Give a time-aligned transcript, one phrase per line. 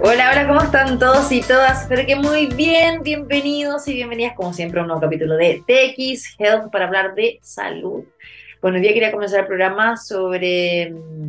[0.00, 1.82] Hola, hola, ¿cómo están todos y todas?
[1.82, 6.36] Espero que muy bien, bienvenidos y bienvenidas como siempre a un nuevo capítulo de TX
[6.38, 8.04] Health para hablar de salud.
[8.62, 11.28] Bueno, hoy día quería comenzar el programa sobre, mm,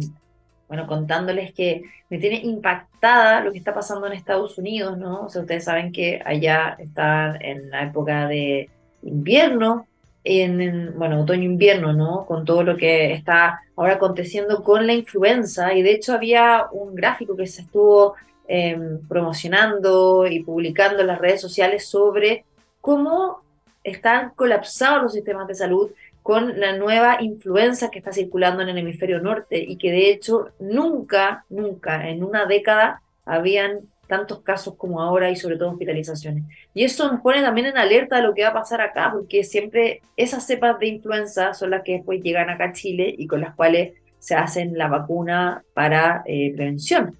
[0.67, 5.25] bueno, contándoles que me tiene impactada lo que está pasando en Estados Unidos, ¿no?
[5.25, 8.69] O sea, ustedes saben que allá están en la época de
[9.01, 9.87] invierno,
[10.23, 12.25] en, bueno, otoño-invierno, ¿no?
[12.27, 15.73] Con todo lo que está ahora aconteciendo con la influenza.
[15.73, 18.15] Y de hecho había un gráfico que se estuvo
[18.51, 22.45] em, promocionando y publicando en las redes sociales sobre
[22.81, 23.43] cómo
[23.83, 25.91] están colapsados los sistemas de salud
[26.23, 30.49] con la nueva influenza que está circulando en el hemisferio norte y que de hecho
[30.59, 36.43] nunca, nunca en una década habían tantos casos como ahora y sobre todo hospitalizaciones.
[36.73, 39.43] Y eso nos pone también en alerta de lo que va a pasar acá, porque
[39.43, 43.41] siempre esas cepas de influenza son las que después llegan acá a Chile y con
[43.41, 47.15] las cuales se hacen la vacuna para eh, prevención.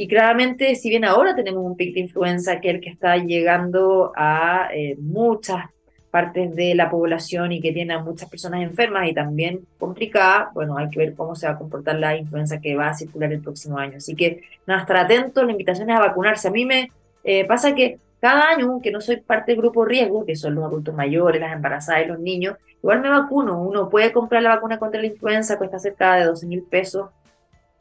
[0.00, 3.18] Y claramente, si bien ahora tenemos un pic de influenza que es el que está
[3.18, 5.66] llegando a eh, muchas
[6.10, 10.78] partes de la población y que tiene a muchas personas enfermas y también complicada, bueno,
[10.78, 13.42] hay que ver cómo se va a comportar la influenza que va a circular el
[13.42, 13.98] próximo año.
[13.98, 16.48] Así que nada, estar atentos, la invitación es a vacunarse.
[16.48, 16.88] A mí me
[17.22, 20.64] eh, pasa que cada año, que no soy parte del grupo riesgo, que son los
[20.64, 23.60] adultos mayores, las embarazadas y los niños, igual me vacuno.
[23.60, 27.10] Uno puede comprar la vacuna contra la influenza, cuesta cerca de 12 mil pesos,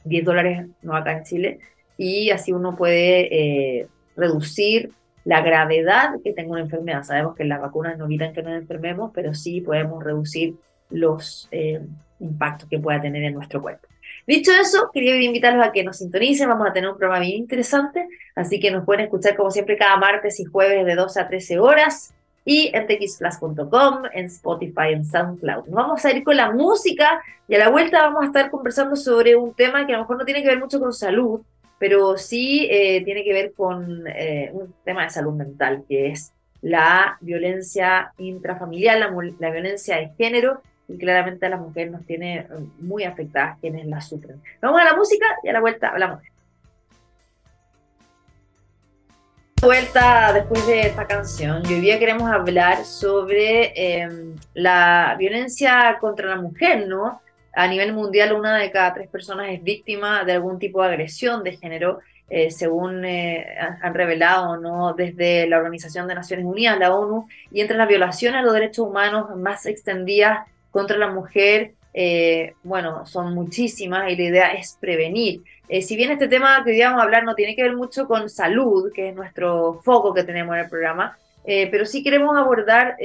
[0.03, 1.59] 10 dólares no acá en Chile,
[1.99, 4.91] y así uno puede eh, reducir
[5.25, 7.03] la gravedad que tenga una enfermedad.
[7.03, 10.55] Sabemos que las vacunas no evitan que nos enfermemos, pero sí podemos reducir
[10.89, 11.81] los eh,
[12.21, 13.89] impactos que pueda tener en nuestro cuerpo.
[14.25, 18.07] Dicho eso, quería invitarlos a que nos sintonicen, vamos a tener un programa bien interesante,
[18.33, 21.59] así que nos pueden escuchar como siempre cada martes y jueves de 12 a 13
[21.59, 22.13] horas
[22.45, 25.65] y en txplus.com, en Spotify, en SoundCloud.
[25.65, 28.95] Nos vamos a ir con la música y a la vuelta vamos a estar conversando
[28.95, 31.41] sobre un tema que a lo mejor no tiene que ver mucho con salud,
[31.79, 36.33] pero sí eh, tiene que ver con eh, un tema de salud mental, que es
[36.61, 42.47] la violencia intrafamiliar, la, violencia de género, y claramente a las mujeres nos tiene
[42.79, 44.41] muy afectadas quienes la sufren.
[44.61, 46.21] Vamos a la música y a la vuelta hablamos.
[49.61, 56.27] Vuelta después de esta canción, y hoy día queremos hablar sobre em, la violencia contra
[56.27, 57.21] la mujer, ¿no?
[57.53, 61.43] A nivel mundial una de cada tres personas es víctima de algún tipo de agresión
[61.43, 61.99] de género,
[62.29, 64.93] eh, según eh, han revelado ¿no?
[64.93, 68.87] desde la Organización de Naciones Unidas, la ONU, y entre las violaciones a los derechos
[68.87, 75.41] humanos más extendidas contra la mujer, eh, bueno, son muchísimas y la idea es prevenir.
[75.81, 78.29] si bien este tema que hoy vamos a hablar no tiene que ver mucho con
[78.29, 82.95] salud, que es nuestro foco que tenemos en el programa, pero sí queremos abordar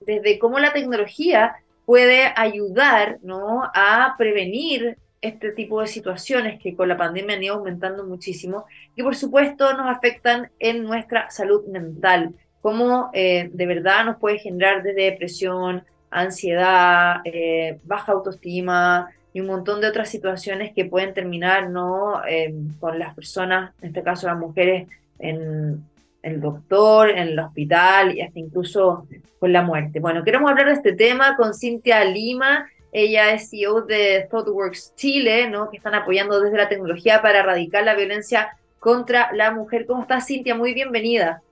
[0.00, 1.56] desde cómo la tecnología
[1.90, 3.64] puede ayudar ¿no?
[3.74, 9.02] a prevenir este tipo de situaciones que con la pandemia han ido aumentando muchísimo, que
[9.02, 14.84] por supuesto nos afectan en nuestra salud mental, como eh, de verdad nos puede generar
[14.84, 21.70] desde depresión, ansiedad, eh, baja autoestima y un montón de otras situaciones que pueden terminar
[21.70, 22.24] ¿no?
[22.24, 25.84] Eh, con las personas, en este caso las mujeres, en
[26.22, 29.06] el doctor, en el hospital y hasta incluso
[29.38, 30.00] con la muerte.
[30.00, 32.68] Bueno, queremos hablar de este tema con Cintia Lima.
[32.92, 35.70] Ella es CEO de ThoughtWorks Chile, ¿no?
[35.70, 39.86] que están apoyando desde la tecnología para erradicar la violencia contra la mujer.
[39.86, 40.54] ¿Cómo estás, Cintia?
[40.54, 41.42] Muy bienvenida.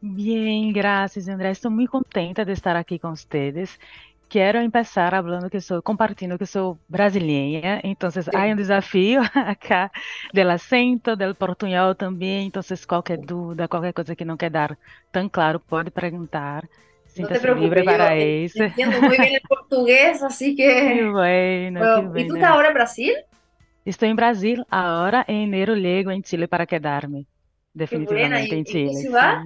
[0.00, 1.50] Bien, gracias, Andrea.
[1.50, 3.78] Estoy muy contenta de estar aquí con ustedes
[4.28, 9.90] Quero começar falando que sou, compartilhando que sou brasileira, então há um desafio acá
[10.34, 14.76] del acento, del portunhol também, então qualquer dúvida, qualquer coisa que não quer dar
[15.10, 16.68] tão claro, pode perguntar.
[17.06, 18.62] Sinta-se livre para isso.
[18.62, 20.62] Entendo muito bem o português, assim que...
[20.68, 23.14] Que bueno, bueno, que ¿Y tú estás ahora en Brasil?
[23.86, 27.26] Estou em Brasil, agora em enero llego em Chile para quedar-me,
[27.72, 28.90] definitivamente em Chile.
[28.90, 29.42] ¿En qué ciudad?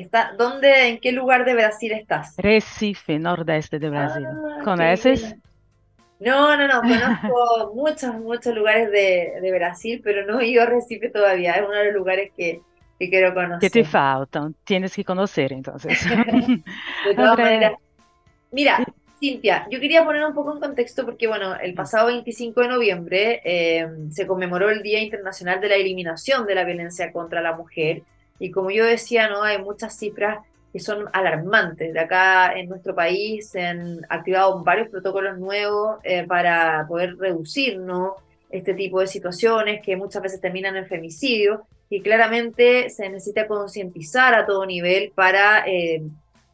[0.00, 2.34] Está, ¿Dónde, en qué lugar de Brasil estás?
[2.38, 4.26] Recife, nordeste de Brasil.
[4.26, 5.36] Ah, ¿Conoces?
[6.18, 10.66] No, no, no, conozco muchos, muchos lugares de, de, Brasil, pero no he ido a
[10.66, 11.52] Recife todavía.
[11.52, 12.60] Es uno de los lugares que,
[12.98, 13.70] que quiero conocer.
[13.70, 15.98] Que te faltan, tienes que conocer entonces.
[17.06, 17.72] de todas maneras.
[18.52, 18.84] Mira,
[19.18, 23.40] Cintia, yo quería poner un poco en contexto porque, bueno, el pasado 25 de noviembre
[23.44, 28.02] eh, se conmemoró el Día Internacional de la Eliminación de la Violencia contra la Mujer.
[28.40, 29.44] Y como yo decía, ¿no?
[29.44, 31.92] hay muchas cifras que son alarmantes.
[31.92, 37.78] De acá en nuestro país se han activado varios protocolos nuevos eh, para poder reducir
[37.78, 38.16] ¿no?
[38.50, 44.34] este tipo de situaciones que muchas veces terminan en femicidio y claramente se necesita concientizar
[44.34, 46.02] a todo nivel para eh,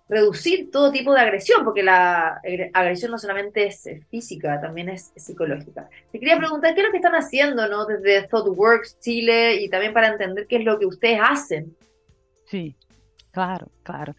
[0.08, 2.40] reducir todo tipo de agresión, porque la
[2.72, 5.88] agresión no solamente es física, también es psicológica.
[6.12, 7.86] Te quería preguntar qué es lo que están haciendo ¿no?
[7.86, 11.74] desde ThoughtWorks Chile y también para entender qué es lo que ustedes hacen.
[12.46, 12.76] Sí,
[13.32, 14.14] claro, claro.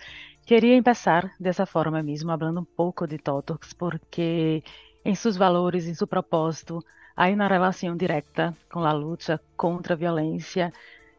[0.46, 4.64] Queria empezar dessa forma mesmo, falando um pouco de TOTOX, porque
[5.04, 6.84] em seus valores, em seu propósito,
[7.16, 10.72] há uma relação direta com a luta contra a violência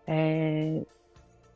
[0.07, 0.83] eh,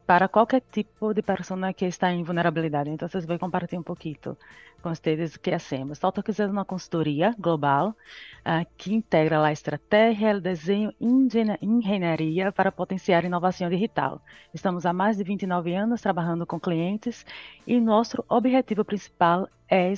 [0.06, 2.90] para qualquer tipo de pessoa que está em vulnerabilidade.
[2.90, 4.36] Então, vocês vão compartilhar um pouquinho
[4.82, 5.98] com vocês o que hacemos.
[5.98, 12.72] TOTOX é uma consultoria global uh, que integra a estratégia, o desenho e engenharia para
[12.72, 14.20] potenciar inovação digital.
[14.52, 17.24] Estamos há mais de 29 anos trabalhando com clientes
[17.66, 19.94] e nosso objetivo principal é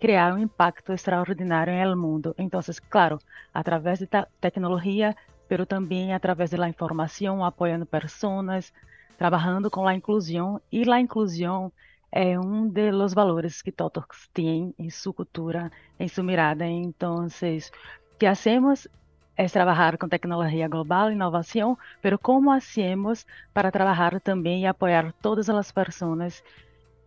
[0.00, 2.34] criar um impacto extraordinário no mundo.
[2.36, 3.18] Então, claro,
[3.54, 4.08] através de
[4.40, 5.14] tecnologia,
[5.48, 8.72] mas também através da informação, apoiando pessoas,
[9.18, 11.72] trabalhando com a inclusão e a inclusão
[12.10, 16.66] é um dos valores que Totox tem em sua cultura, em sua mirada.
[16.66, 18.86] Então, o que hacemos
[19.34, 23.24] é trabalhar com tecnologia global, inovação, mas como hacemos
[23.54, 26.42] para trabalhar também e apoiar todas as pessoas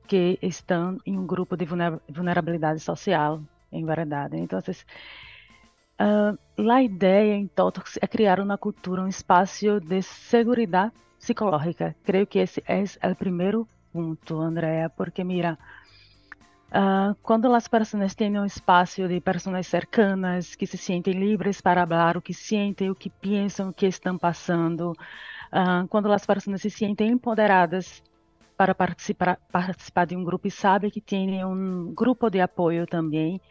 [0.08, 3.42] que estão em um grupo de vulnerabilidade social,
[3.72, 4.38] em verdade.
[4.38, 10.92] Então, uh, a ideia em Totox é criar uma cultura, um espaço de segurança
[11.26, 11.96] psicológica.
[12.04, 12.64] Creio que esse
[13.02, 15.58] é o primeiro ponto, Andrea, porque mira,
[16.70, 21.86] uh, quando as pessoas têm um espaço de pessoas cercanas, que se sentem livres para
[21.88, 26.62] falar o que sentem, o que pensam, o que estão passando, uh, quando as pessoas
[26.62, 28.04] se sentem empoderadas
[28.56, 33.42] para participar, participar de um grupo e sabem que tem um grupo de apoio também,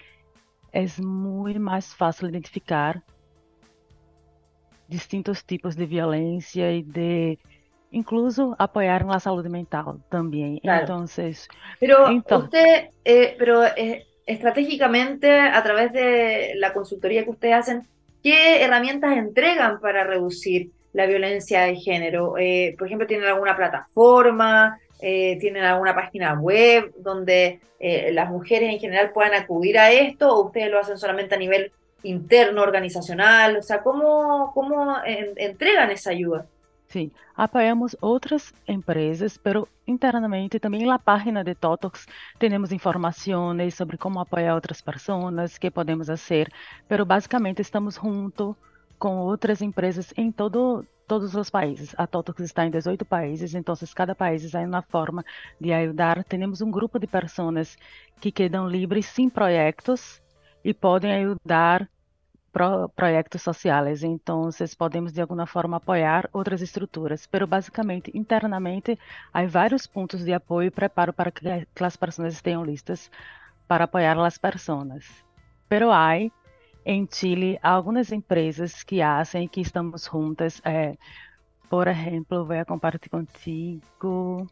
[0.73, 3.03] é muito mais fácil identificar
[4.88, 7.38] distintos tipos de violência e de
[7.94, 10.61] incluso apoyar la salud mental también.
[10.62, 11.49] Entonces,
[11.81, 17.82] pero usted, eh, pero eh, estratégicamente a través de la consultoría que ustedes hacen,
[18.23, 22.37] ¿qué herramientas entregan para reducir la violencia de género?
[22.38, 24.79] Eh, por ejemplo, ¿tienen alguna plataforma?
[25.00, 30.70] ¿Tienen alguna página web donde las mujeres en general puedan acudir a esto o ustedes
[30.70, 31.73] lo hacen solamente a nivel
[32.05, 33.58] interno, organizacional?
[33.58, 36.47] O sea, ¿cómo, cómo entregan esa ayuda?
[36.94, 42.06] Sim, apoiamos outras empresas, pero internamente também na página de Totox
[42.38, 46.52] temos informações sobre como apoiar outras pessoas, que podemos fazer,
[46.87, 48.56] pero basicamente estamos junto
[48.96, 51.96] com outras empresas em todo, todos os países.
[51.99, 55.25] A Totox está em 18 países, então cada país é uma forma
[55.61, 56.23] de ajudar.
[56.23, 57.76] Temos um grupo de pessoas
[58.20, 60.23] que quedam livres sem projetos
[60.64, 61.90] e podem ajudar
[62.54, 64.04] pro, projetos sociais.
[64.04, 64.48] Então,
[64.78, 68.96] podemos de alguma forma apoiar outras estruturas, pero basicamente internamente
[69.32, 73.10] há vários pontos de apoio e preparo para que, as pessoas estejam listas
[73.66, 75.04] para apoiar as pessoas.
[75.68, 76.16] Pero há
[76.86, 80.62] em Chile algumas empresas que fazem que estamos juntas.
[80.64, 80.96] É,
[81.68, 84.46] por exemplo, vou compartilhar contigo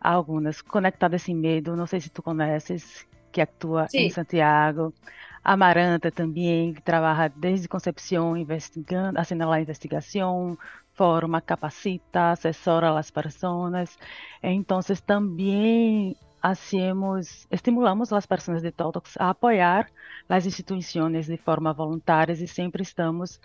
[0.00, 1.76] algumas conectadas sem medo.
[1.76, 4.94] Não sei se tu conheces, que atua em Santiago.
[5.42, 10.58] Amaranta também, que trabalha desde concepção, investigando, haciendo a investigação,
[10.94, 13.98] forma, capacita, assessora as pessoas.
[14.42, 19.90] Então, também hacemos, estimulamos as pessoas de Totox a apoiar
[20.28, 23.40] as instituições de forma voluntária e sempre estamos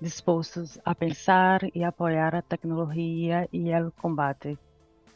[0.00, 4.58] dispostos a pensar e apoiar a tecnologia e o combate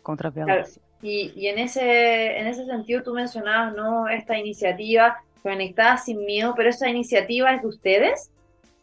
[0.02, 0.80] contra a violência.
[1.02, 4.08] E, e nesse, nesse sentido, tu mencionabas ¿no?
[4.08, 8.30] esta iniciativa Conectadas sin miedo, pero esa iniciativa es de ustedes?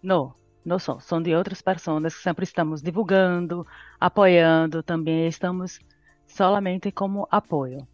[0.02, 0.34] No,
[0.66, 3.66] não são, são de outras pessoas que sempre estamos divulgando,
[4.00, 5.80] apoiando também, estamos
[6.28, 7.88] solamente como apoio.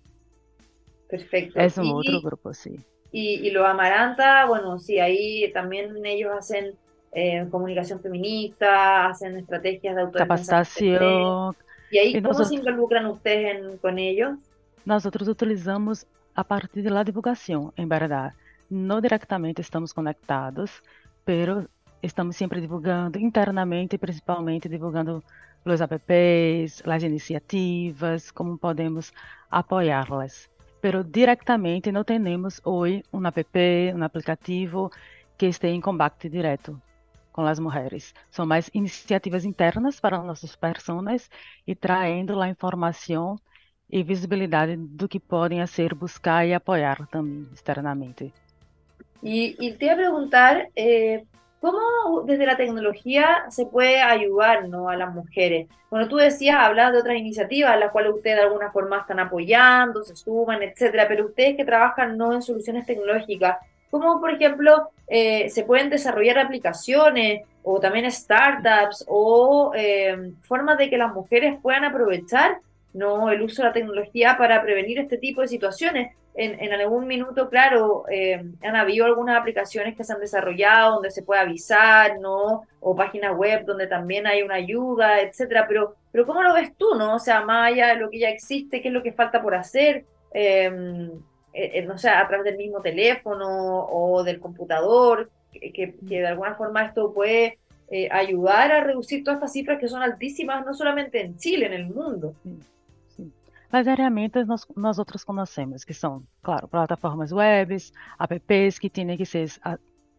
[1.10, 1.60] Perfecto.
[1.60, 2.76] Es un y, otro grupo, sí.
[3.12, 6.76] Y, y lo Amaranta, bueno, sí, ahí también ellos hacen
[7.12, 10.12] eh, comunicación feminista, hacen estrategias de.
[10.12, 11.54] Capacitación.
[11.92, 14.38] ¿Y ahí cómo nosotros, se involucran ustedes en, con ellos?
[14.86, 18.34] Nosotros utilizamos a partir da divulgação, em verdade.
[18.74, 20.82] Não diretamente estamos conectados,
[21.26, 21.68] pero
[22.02, 25.22] estamos sempre divulgando internamente, principalmente divulgando
[25.66, 29.12] os apps, as iniciativas, como podemos
[29.50, 30.50] apoiá-las.
[30.80, 34.90] Pero diretamente não temos hoje um app, um aplicativo
[35.38, 36.82] que esteja em combate direto
[37.34, 38.14] com as mulheres.
[38.32, 41.30] São mais iniciativas internas para nossas pessoas
[41.68, 43.38] e trazendo a informação
[43.90, 48.34] e visibilidade do que podem ser, buscar e apoiar também externamente.
[49.22, 51.24] Y, y te iba a preguntar, eh,
[51.62, 54.90] ¿Cómo desde la tecnología se puede ayudar ¿no?
[54.90, 55.68] a las mujeres?
[55.92, 60.04] Bueno, tú decías, hablabas de otras iniciativas, las cuales ustedes de alguna forma están apoyando,
[60.04, 63.58] se suman, etcétera, pero ustedes que trabajan no en soluciones tecnológicas,
[63.92, 70.90] ¿cómo, por ejemplo, eh, se pueden desarrollar aplicaciones o también startups o eh, formas de
[70.90, 72.58] que las mujeres puedan aprovechar
[72.94, 73.30] ¿no?
[73.30, 76.16] el uso de la tecnología para prevenir este tipo de situaciones?
[76.34, 81.24] en, algún minuto, claro, eh, han habido algunas aplicaciones que se han desarrollado donde se
[81.24, 82.64] puede avisar, ¿no?
[82.80, 85.66] O páginas web donde también hay una ayuda, etcétera.
[85.68, 87.16] Pero, pero ¿cómo lo ves tú, no?
[87.16, 89.56] O sea, más allá de lo que ya existe, ¿qué es lo que falta por
[89.56, 90.06] hacer?
[90.34, 91.12] Em,
[91.54, 96.28] eh, eh, no sé, a través del mismo teléfono o del computador, que, que, de
[96.28, 97.58] alguna forma esto puede
[98.10, 101.88] ayudar a reducir todas estas cifras que son altísimas, no solamente en Chile, en el
[101.88, 102.36] mundo.
[103.72, 109.26] Mas ferramentas nós, nós outros conhecemos, que são, claro, plataformas webs, apps que têm que
[109.26, 109.50] ser,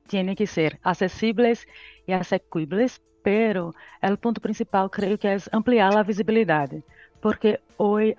[0.08, 1.66] têm que ser acessíveis
[2.08, 6.82] e asequibles, pero o ponto principal creio que é ampliar a visibilidade,
[7.20, 8.16] porque hoje,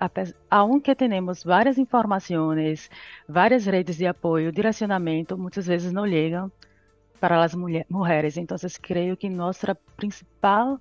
[0.50, 2.88] aunque temos várias informações,
[3.28, 6.50] várias redes de apoio, direcionamento, muitas vezes não chegam
[7.20, 8.36] para as mulheres.
[8.36, 10.80] Então, creio que nossa principal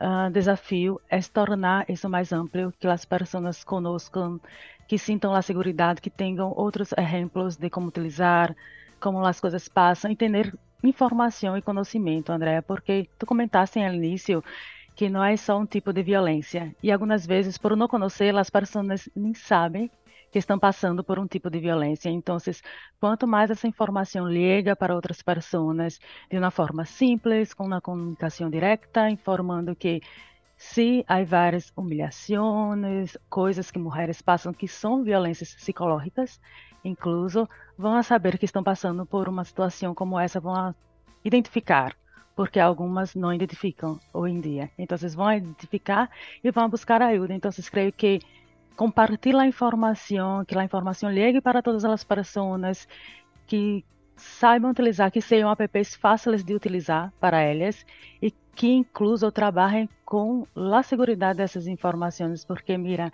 [0.00, 4.40] uh, desafio é tornar isso mais amplo, que as pessoas conozcam,
[4.86, 8.54] que sintam a segurança, que tenham outros exemplos de como utilizar,
[9.00, 14.42] como as coisas passam, e ter informação e conhecimento, Andréa, porque tu comentaste no início
[14.94, 18.50] que não é só um tipo de violência, e algumas vezes, por não conhecer, as
[18.50, 19.90] pessoas nem sabem
[20.30, 22.10] que estão passando por um tipo de violência.
[22.10, 22.36] Então,
[23.00, 25.98] quanto mais essa informação chega para outras pessoas
[26.30, 30.00] de uma forma simples, com uma comunicação direta, informando que
[30.56, 36.40] se há várias humilhações, coisas que mulheres passam que são violências psicológicas,
[36.84, 40.74] incluso vão saber que estão passando por uma situação como essa, vão
[41.24, 41.96] identificar,
[42.34, 44.70] porque algumas não identificam hoje em dia.
[44.76, 46.10] Então, vocês vão identificar
[46.42, 47.34] e vão buscar ajuda.
[47.34, 48.20] Então, vocês creio que
[48.78, 52.86] compartilhar a informação, que a informação chegue para todas as pessoas,
[53.44, 57.84] que saibam utilizar, que sejam apps fáceis de utilizar para elas
[58.22, 63.12] e que incluso trabalhem com a segurança dessas informações, porque mira,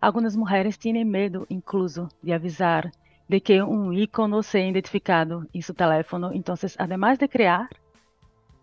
[0.00, 2.88] algumas mulheres têm medo, incluso, de avisar
[3.28, 6.38] de que um ícone seja identificado em seu telefone.
[6.38, 7.68] Então, además de criar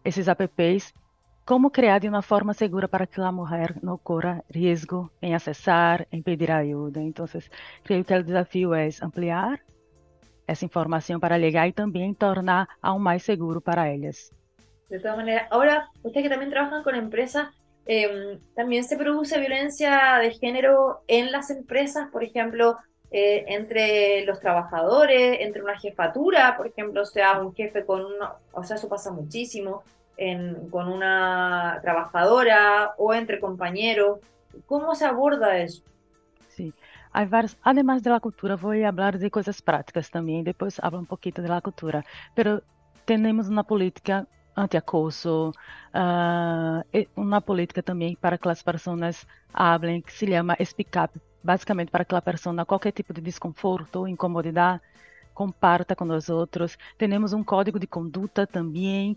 [0.03, 0.93] esses apps,
[1.47, 6.05] como criar de uma forma segura para que a mulher não corra risco em acessar,
[6.11, 6.99] em pedir ajuda.
[6.99, 7.25] Então,
[7.85, 9.57] creio que o desafio é ampliar
[10.45, 14.29] essa informação para llegar e também tornar aún mais seguro para elas.
[14.89, 17.47] De todas maneras, ahora ustedes que también trabajan con empresas,
[17.85, 22.75] eh, también se produce violencia de género en las empresas, por ejemplo,
[23.09, 28.33] eh, entre los trabajadores, entre una jefatura, por ejemplo, o sea, un jefe con una,
[28.51, 29.83] o sea, eso pasa muchísimo,
[30.71, 34.19] con una trabajadora o entre compañeros?
[34.65, 35.83] ¿Cómo se aborda eso?
[36.49, 36.73] Sí,
[37.11, 40.99] hay varios, además de la cultura, voy a hablar de cosas prácticas también, después hablo
[40.99, 42.63] un poquito de la cultura, pero
[43.05, 45.53] tenemos una política anti-acoso,
[45.93, 46.81] uh,
[47.15, 52.03] uma política também para que as pessoas hablem, que se chama Speak Up, basicamente para
[52.03, 54.81] que a pessoa, qualquer tipo de desconforto incomodidade,
[55.33, 56.75] comparta com os outros.
[56.97, 59.15] Temos um código de conduta também,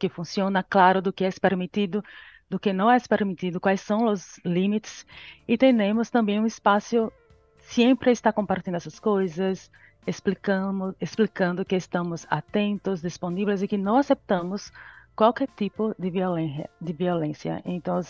[0.00, 2.02] que funciona, claro, do que é permitido,
[2.48, 5.06] do que não é permitido, quais são os limites.
[5.46, 7.12] E temos também um espaço
[7.58, 9.70] sempre está compartilhando essas coisas,
[10.06, 14.72] explicando, explicando que estamos atentos, disponíveis e que não aceitamos
[15.14, 16.70] qualquer tipo de violência.
[16.80, 17.62] De violência.
[17.64, 18.00] Então,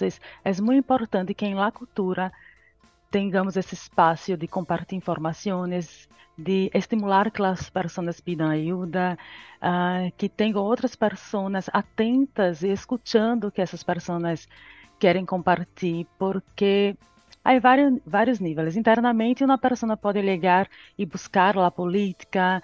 [0.44, 2.32] é muito importante que em la cultura
[3.10, 9.18] tenhamos esse espaço de compartilhar informações, de estimular que as pessoas pedam ajuda,
[9.60, 14.48] uh, que tenham outras pessoas atentas e escutando o que essas pessoas
[14.98, 16.96] querem compartilhar, porque
[17.44, 18.76] há vários, vários níveis.
[18.76, 22.62] Internamente, uma pessoa pode ligar e buscar a política,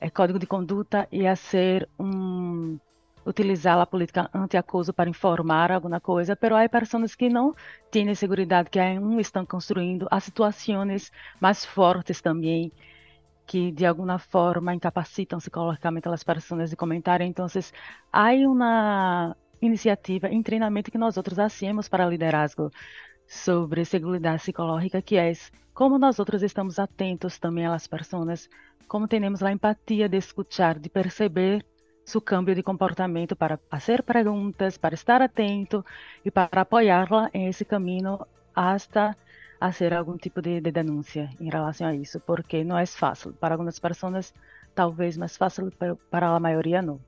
[0.00, 2.78] é, código de conduta e a ser um
[3.28, 7.54] utilizar a política anti-acoso para informar alguma coisa, mas há pessoas que não
[7.90, 12.72] têm segurança, que ainda estão construindo as situações mais fortes também,
[13.46, 17.20] que de alguma forma incapacitam psicologicamente as pessoas de comentar.
[17.20, 17.46] Então,
[18.12, 22.70] há uma iniciativa em treinamento que nós outros hacemos para liderazgo
[23.26, 25.32] sobre segurança psicológica, que é
[25.74, 28.48] como nós outros estamos atentos também às pessoas,
[28.88, 31.64] como temos a empatia de escutar, de perceber
[32.08, 35.84] seu câmbio de comportamento para fazer perguntas, para estar atento
[36.24, 38.18] e para apoiá-la em esse caminho
[38.54, 39.16] hasta
[39.60, 43.32] fazer algum tipo de, de denúncia em relação a isso, porque não é fácil.
[43.32, 44.32] Para algumas pessoas,
[44.74, 45.70] talvez mais fácil,
[46.10, 47.00] para a maioria, não.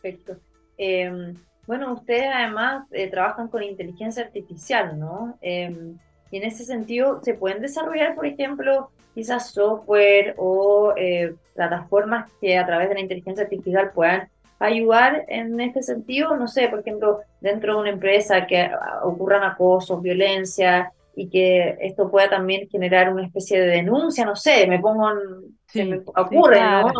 [0.00, 0.36] Perfecto.
[0.78, 1.34] Em,
[1.66, 5.38] bueno, ustedes además eh, trabajan con inteligencia artificial, ¿no?
[5.42, 5.98] Em,
[6.30, 12.56] y en ese sentido, ¿se pueden desarrollar, por ejemplo, quizás software o eh, plataformas que
[12.56, 14.28] a través de la inteligencia artificial puedan
[14.60, 16.36] ayudar en este sentido?
[16.36, 18.70] No sé, por ejemplo, dentro de una empresa que
[19.02, 24.66] ocurran acosos, violencia y que esto pueda también generar una especie de denuncia, no sé,
[24.68, 26.92] me pongo en, se me ocurre, ¿no?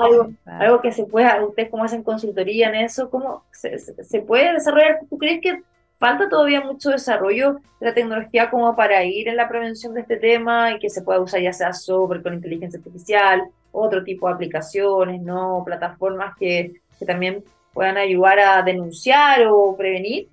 [0.44, 4.98] Algo, que se pueda, ustedes como hacen consultoría en eso, ¿cómo se, se, puede desarrollar?
[5.08, 5.62] ¿Tú crees que
[6.00, 10.16] falta todavía mucho desarrollo de la tecnología como para ir en la prevención de este
[10.16, 14.34] tema y que se pueda usar ya sea software con inteligencia artificial, otro tipo de
[14.34, 15.62] aplicaciones, ¿no?
[15.64, 16.72] Plataformas que,
[17.06, 20.28] también puedan ayudar a denunciar o prevenir?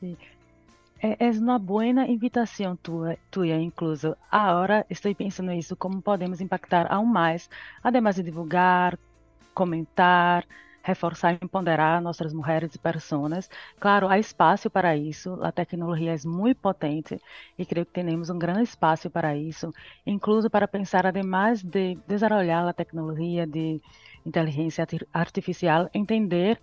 [0.00, 0.16] Sí.
[1.00, 4.16] É uma boa invitação tua, tua incluso.
[4.30, 7.48] Agora estou pensando isso, como podemos impactar ao mais,
[7.84, 8.98] ademais de divulgar,
[9.54, 10.44] comentar,
[10.86, 13.48] reforçar e empoderar nossas mulheres e pessoas.
[13.80, 17.20] Claro, há espaço para isso, a tecnologia é muito potente
[17.58, 19.72] e creio que temos um grande espaço para isso,
[20.06, 23.80] incluso para pensar, ademais de desenvolver a tecnologia de
[24.24, 26.60] inteligência artificial, entender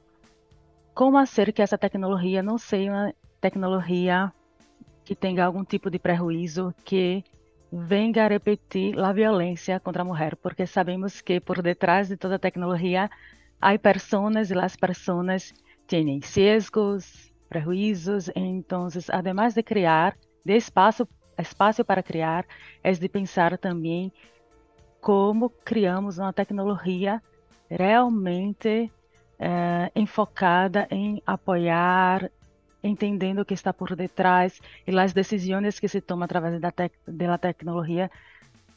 [0.94, 4.32] como fazer que essa tecnologia não seja uma tecnologia
[5.03, 7.24] que tenha algum tipo de prejuízo que
[7.72, 12.38] venga a repetir a violência contra a mulher, porque sabemos que por detrás de toda
[12.38, 13.10] tecnologia
[13.62, 15.53] há pessoas e as pessoas
[15.88, 21.07] têm sesgos, prejuízos, então, además de criar, de espaço,
[21.38, 22.45] espaço para criar,
[22.83, 24.12] é de pensar também
[25.00, 27.22] como criamos uma tecnologia
[27.69, 28.91] realmente
[29.39, 32.31] eh, enfocada em apoiar,
[32.83, 36.93] entendendo o que está por detrás e as decisões que se tomam através da, tec
[37.07, 38.10] da tecnologia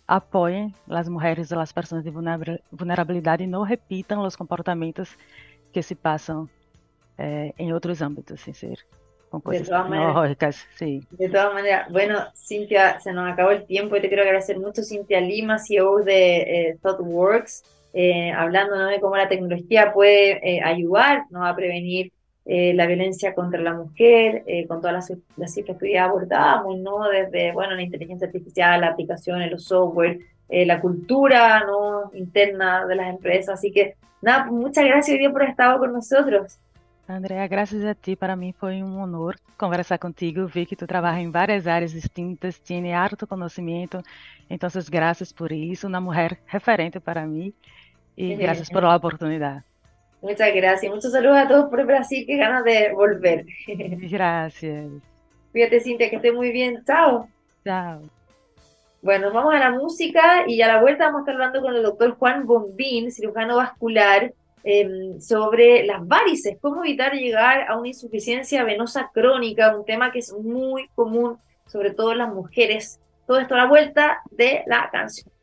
[0.06, 5.16] apoiem as mulheres e as pessoas de vulnerabilidade e não repitam os comportamentos
[5.72, 6.48] que se passam
[7.18, 8.78] eh, em outros âmbitos, sem ser
[9.30, 10.66] con cosas tecnológicas.
[10.76, 11.02] Sí.
[11.10, 14.82] De todas maneras, bueno, Cintia, se nos acabó el tiempo y te quiero agradecer mucho,
[14.82, 21.24] Cintia Lima, CEO de eh, ThoughtWorks, eh, hablando de cómo la tecnología puede eh, ayudar
[21.30, 21.44] ¿no?
[21.44, 22.12] a prevenir
[22.48, 26.78] eh, la violencia contra la mujer, eh, con todas las, las, cifras que ya abordábamos,
[26.78, 27.08] ¿no?
[27.08, 32.12] Desde, bueno, la inteligencia artificial, la aplicaciones, los software, eh, la cultura, ¿no?
[32.14, 33.58] Interna de las empresas.
[33.58, 36.60] Así que, nada, pues, muchas gracias hoy día por haber estado con nosotros.
[37.08, 38.14] Andrea, graças a ti.
[38.14, 40.46] Para mim foi um honor conversar contigo.
[40.46, 44.02] Vi que tu trabalha em várias áreas distintas, tem harto conhecimento.
[44.48, 45.86] Então, graças por isso.
[45.88, 47.52] Uma mulher referente para mim.
[48.16, 49.64] E graças por a oportunidade.
[50.20, 50.92] Muchas gracias.
[50.92, 52.24] Muchos saludos a todos por Brasil.
[52.26, 53.46] Qué ganas de volver.
[53.66, 54.90] Gracias.
[55.52, 56.82] Fíjate, Cintia, que esté muy bien.
[56.84, 57.28] Chao.
[57.64, 58.00] Chao.
[59.02, 61.82] Bueno, vamos a la música y a la vuelta vamos a estar hablando con el
[61.82, 64.32] doctor Juan Bombín, cirujano vascular,
[64.64, 70.18] em, sobre las varices, cómo evitar llegar a una insuficiencia venosa crónica, un tema que
[70.18, 72.98] es muy común, sobre todo en las mujeres.
[73.26, 75.35] Todo esto a la vuelta de la canción.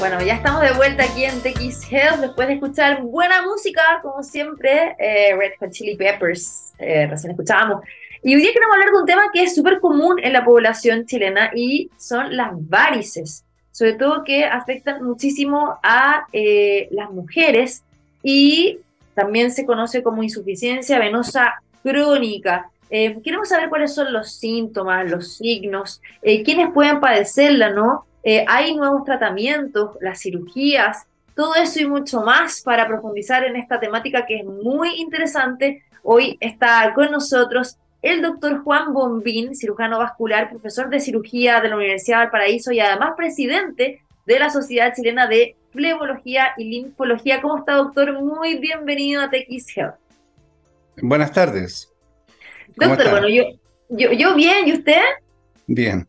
[0.00, 4.22] Bueno, ya estamos de vuelta aquí en TX Health después de escuchar buena música, como
[4.22, 7.82] siempre, eh, Red Hot Chili Peppers, eh, recién escuchábamos.
[8.22, 11.04] Y hoy día queremos hablar de un tema que es súper común en la población
[11.04, 17.84] chilena y son las varices, sobre todo que afectan muchísimo a eh, las mujeres
[18.22, 18.78] y
[19.12, 22.70] también se conoce como insuficiencia venosa crónica.
[22.88, 28.06] queremos saber cuáles son los síntomas, los signos, quiénes pueden padecerla, ¿no?
[28.22, 33.80] Eh, hay nuevos tratamientos, las cirugías, todo eso y mucho más para profundizar en esta
[33.80, 35.82] temática que es muy interesante.
[36.02, 41.76] Hoy está con nosotros el doctor Juan Bombín, cirujano vascular, profesor de cirugía de la
[41.76, 47.40] Universidad de Valparaíso y además presidente de la Sociedad Chilena de Flebología y Linfología.
[47.40, 48.12] ¿Cómo está, doctor?
[48.22, 49.94] Muy bienvenido a TX Health.
[51.02, 51.92] Buenas tardes.
[52.76, 53.44] Doctor, bueno, yo,
[53.88, 55.02] yo, yo bien, ¿y usted?
[55.66, 56.06] Bien,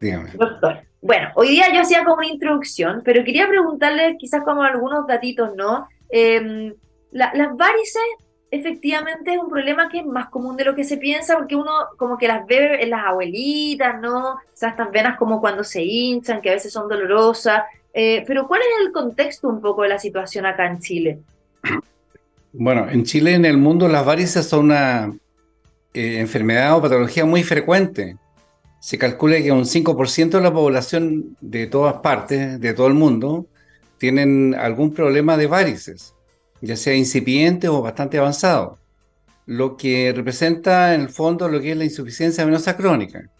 [0.00, 0.30] dígame.
[0.30, 5.06] Doctor, bueno, hoy día yo hacía como una introducción, pero quería preguntarle quizás como algunos
[5.06, 5.86] datitos, ¿no?
[6.08, 6.74] Em,
[7.12, 8.02] las varices
[8.50, 11.70] efectivamente es un problema que es más común de lo que se piensa, porque uno
[11.96, 14.30] como que las ve en las abuelitas, ¿no?
[14.30, 17.62] O sea, estas venas como cuando se hinchan, que a veces son dolorosas.
[17.94, 21.20] Eh, pero ¿cuál es el contexto un poco de la situación acá en Chile?
[22.52, 25.16] Bueno, en Chile, en el mundo, las varices son una
[25.94, 28.16] eh, enfermedad o patología muy frecuente
[28.80, 33.46] se calcula que un 5% de la población de todas partes, de todo el mundo,
[33.98, 36.14] tienen algún problema de varices,
[36.60, 38.78] ya sea incipiente o bastante avanzado,
[39.46, 43.30] lo que representa en el fondo lo que es la insuficiencia venosa crónica.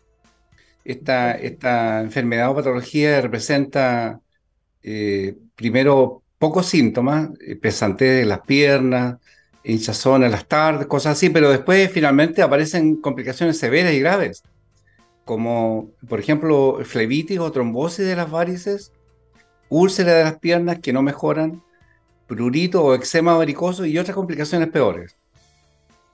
[0.85, 4.20] Esta, esta enfermedad o patología representa
[4.83, 9.16] eh, primero pocos síntomas, eh, pesantez de las piernas,
[9.64, 14.42] hinchazón en las tardes, cosas así, pero después finalmente aparecen complicaciones severas y graves,
[15.26, 18.92] como por ejemplo flebitis o trombosis de las varices,
[19.68, 21.64] úlcera de las piernas que no mejoran,
[22.28, 25.16] prurito o eczema varicoso y otras complicaciones peores.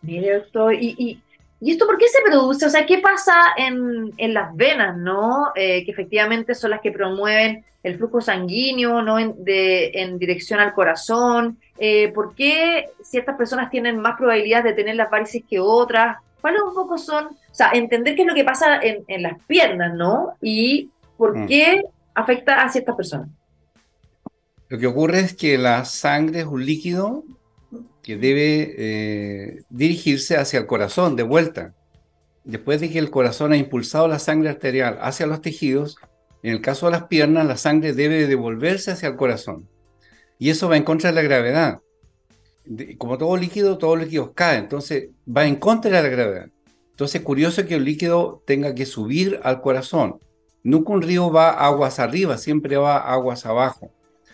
[0.00, 1.20] Mire, doctor, y,
[1.60, 2.64] y, esto por qué se produce?
[2.64, 5.52] O sea, ¿qué pasa en, en las venas, no?
[5.54, 9.18] Eh, que efectivamente son las que promueven el flujo sanguíneo, ¿no?
[9.18, 11.58] En, de, en dirección al corazón.
[11.78, 16.16] Eh, ¿Por qué ciertas personas tienen más probabilidad de tener las varices que otras?
[16.40, 17.36] ¿Cuáles un poco son?
[17.52, 20.34] O sea, entender qué es lo que pasa en, en las piernas, ¿no?
[20.40, 21.46] Y por mm.
[21.46, 21.84] qué
[22.14, 23.28] afecta a ciertas personas.
[24.68, 27.24] Lo que ocurre es que la sangre es un líquido
[28.02, 31.74] que debe eh, dirigirse hacia el corazón de vuelta.
[32.44, 35.98] Después de que el corazón ha impulsado la sangre arterial hacia los tejidos,
[36.42, 39.68] en el caso de las piernas, la sangre debe devolverse hacia el corazón.
[40.38, 41.80] Y eso va en contra de la gravedad.
[42.98, 46.46] como todo líquido, todos los líquidos caen, entonces va en contra de la gravedad.
[47.02, 50.20] Entonces es curioso que el líquido tenga que subir al corazón.
[50.62, 53.90] Nunca un río va aguas arriba, siempre va aguas abajo.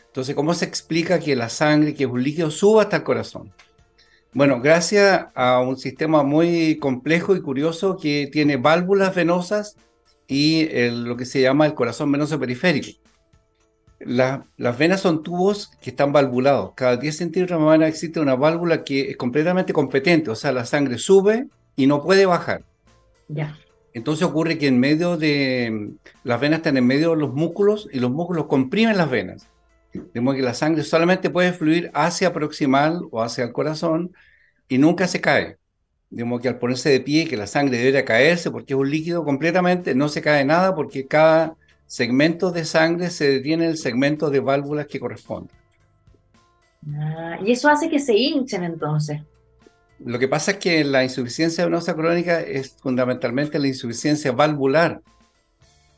[0.09, 3.54] Entonces, ¿cómo se explica que la sangre, que es un líquido, suba hasta el corazón?
[4.35, 9.76] Bueno, gracias a un sistema muy complejo y curioso que tiene válvulas venosas
[10.26, 13.00] y lo que se llama el corazón venoso periférico.
[14.00, 16.72] las venas son tubos que están valvulados.
[16.74, 20.66] Cada 10 centímetros de vena existe una válvula que es completamente competente, o sea, la
[20.66, 22.64] sangre sube y no puede bajar.
[23.28, 23.56] Ya.
[23.94, 25.92] Entonces ocurre que en medio de
[26.24, 29.46] las venas están en medio de los músculos y los músculos comprimen las venas.
[29.92, 34.12] De modo que la sangre solamente puede fluir hacia proximal o hacia el corazón
[34.68, 35.56] y nunca se cae.
[36.10, 38.90] De modo que al ponerse de pie, que la sangre debería caerse porque es un
[38.90, 41.54] líquido completamente, no se cae nada porque cada
[41.86, 45.54] segmento de sangre se detiene en el segmento de válvulas que corresponde.
[46.92, 49.22] Ah, y eso hace que se hinchen entonces.
[50.04, 55.00] Lo que pasa es que la insuficiencia venosa crónica es fundamentalmente la insuficiencia valvular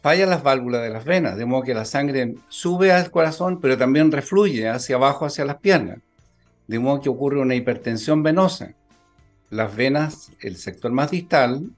[0.01, 3.77] fallan las válvulas de las venas, de modo que la sangre sube al corazón, pero
[3.77, 5.99] también refluye hacia abajo, hacia las piernas,
[6.67, 8.75] de modo que ocurre una hipertensión venosa.
[9.51, 11.71] Las venas, el sector más distal,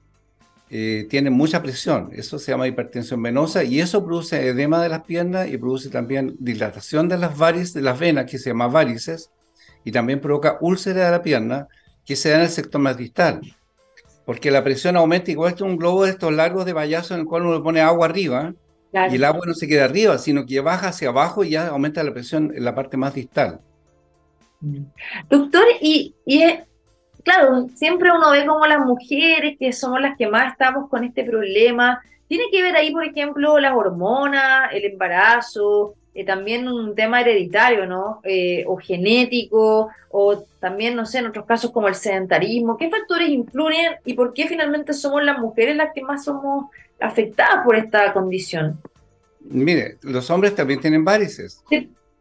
[0.69, 5.03] eh, tienen mucha presión, eso se llama hipertensión venosa y eso produce edema de las
[5.03, 9.29] piernas y produce también dilatación de las varices, de las venas, que se llama varices,
[9.83, 11.67] y también provoca úlcera de la pierna,
[12.05, 13.41] que se da en el sector más distal
[14.25, 17.25] porque la presión aumenta igual que un globo de estos largos de payaso en el
[17.25, 18.53] cual uno le pone agua arriba
[18.93, 22.03] y el agua no se queda arriba, sino que baja hacia abajo y ya aumenta
[22.03, 23.59] la presión en la parte más distal.
[25.29, 26.43] Doctor, y, y
[27.23, 31.23] claro, siempre uno ve como las mujeres, que somos las que más estamos con este
[31.23, 37.21] problema, tiene que ver ahí, por ejemplo, las hormonas, el embarazo, eh, también un tema
[37.21, 38.21] hereditario, ¿no?
[38.23, 42.77] Eh, o genético, o también, no sé, en otros casos como el sedentarismo.
[42.77, 46.65] ¿Qué factores influyen y por qué finalmente somos las mujeres las que más somos
[46.99, 48.79] afectadas por esta condición?
[49.41, 51.63] Mire, los hombres también tienen varices.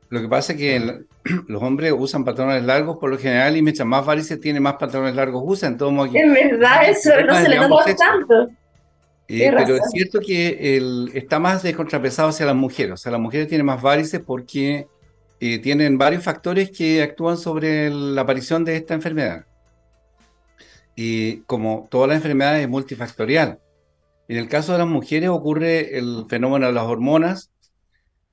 [0.09, 1.05] Lo que pasa es que
[1.49, 5.15] los hombres usan patrones largos por lo general y mientras más varices tiene, más patrones
[5.15, 5.77] largos usan.
[5.77, 8.51] Todo es verdad, eso no se le nota tanto.
[9.41, 12.93] Eh, pero es cierto que el, está más descontrapesado hacia las mujeres.
[12.93, 14.87] O sea, las mujeres tienen más varices porque
[15.41, 19.47] eh, tienen varios factores que actúan sobre la aparición de esta enfermedad.
[20.95, 23.59] Y como todas las enfermedades es multifactorial.
[24.29, 27.51] En el caso de las mujeres ocurre el fenómeno de las hormonas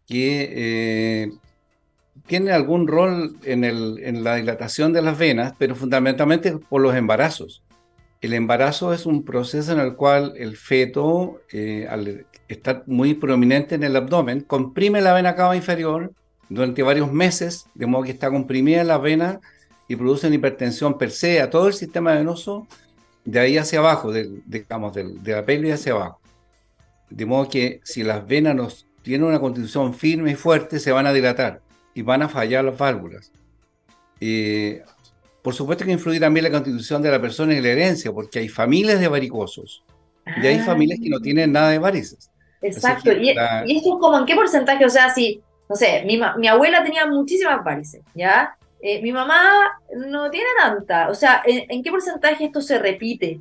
[0.06, 1.32] que eh,
[2.28, 6.94] tienen algún rol en, el, en la dilatación de las venas, pero fundamentalmente por los
[6.94, 7.64] embarazos.
[8.22, 13.76] El embarazo es un proceso en el cual el feto, eh, al estar muy prominente
[13.76, 16.12] en el abdomen, comprime la vena cava inferior
[16.50, 19.40] durante varios meses, de modo que está comprimida la vena
[19.88, 22.68] y produce una hipertensión per se a todo el sistema venoso
[23.24, 26.20] de ahí hacia abajo, de, digamos, de, la pelvis hacia abajo.
[27.10, 31.14] De modo que si las venas tienen una constitución firme y fuerte, se van a
[31.14, 31.62] dilatar
[31.94, 33.32] y van a fallar las válvulas.
[34.20, 34.84] Eh,
[35.42, 38.50] por supuesto que influye también la constitución de la persona y la herencia, porque hay
[38.50, 39.84] familias de varicosos
[40.42, 41.22] y hay familias que no ah.
[41.22, 42.30] tienen nada de varices.
[42.62, 43.12] Exacto.
[43.12, 44.86] ¿Y, ¿Y, esto es como en qué porcentaje?
[44.86, 48.56] O sea, si, no sé, mi, mi abuela tenía muchísimas varices, ¿ya?
[48.82, 51.10] Eh, mi mamá no tiene tanta.
[51.10, 53.40] O sea, ¿en, qué porcentaje esto se repite?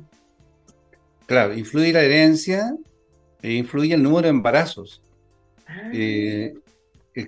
[1.25, 2.75] Claro, influye la herencia
[3.41, 5.01] e influye el número de embarazos.
[5.67, 5.91] Ah.
[5.93, 6.53] Eh,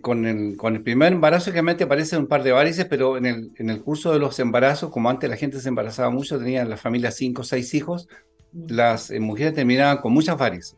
[0.01, 3.51] con el, con el primer embarazo realmente aparecen un par de varices, pero en el,
[3.57, 6.79] en el curso de los embarazos, como antes la gente se embarazaba mucho, tenían las
[6.79, 8.07] familias cinco o seis hijos,
[8.53, 10.77] las eh, mujeres terminaban con muchas varices.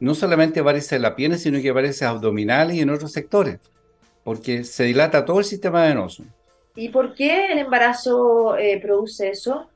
[0.00, 3.58] no solamente varices en la pierna, sino que varices abdominales y en otros sectores,
[4.24, 6.24] porque se dilata todo el sistema venoso.
[6.76, 9.68] ¿Y por qué el embarazo eh, produce eso?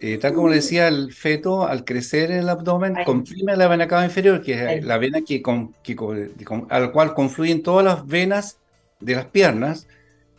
[0.00, 3.86] Eh, tal como le decía, el feto al crecer en el abdomen comprime la vena
[3.88, 5.42] cava inferior, que es la vena que,
[6.68, 8.58] al cual confluyen todas las venas
[9.00, 9.86] de las piernas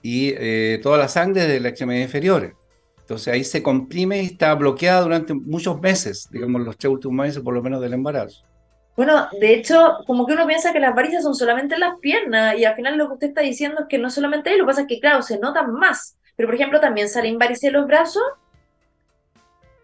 [0.02, 2.54] y eh, toda la sangre de la extremidad inferiores.
[3.00, 7.42] Entonces ahí se comprime y está bloqueada durante muchos meses, digamos los tres últimos meses
[7.42, 8.42] por lo menos del embarazo.
[8.96, 12.58] Bueno, de hecho, como que uno piensa que las varices son solamente en las piernas
[12.58, 14.70] y al final lo que usted está diciendo es que no solamente ahí, lo que
[14.70, 16.18] pasa es que, claro, se notan más.
[16.36, 18.24] Pero, por ejemplo, también salen varices en los brazos.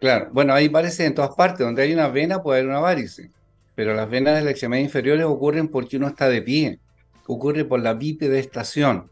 [0.02, 1.66] Claro, bueno, hay varices en todas partes.
[1.66, 3.32] Donde hay una vena puede haber una varice.
[3.76, 6.80] Pero las venas de la extremidad inferiores ocurren porque uno está de pie.
[7.28, 9.10] Ocurre por la bipedestación.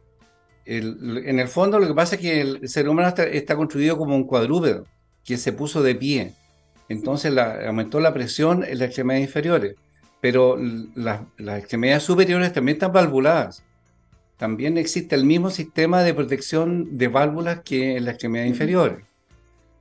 [0.66, 4.16] El, en el fondo lo que pasa es que el ser humano está, construido como
[4.16, 4.86] un cuadrúpedo
[5.24, 6.34] que se puso de pie.
[6.90, 9.76] Entonces la, aumentó la presión en las extremidades inferiores
[10.22, 10.58] pero
[10.96, 13.64] las extremidades superiores también están valvuladas.
[14.38, 19.06] También existe el mismo sistema de protección de válvulas que en las extremidades inferiores.